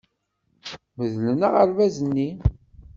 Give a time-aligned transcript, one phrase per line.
[0.97, 2.29] Medlen aɣerbaz-nni.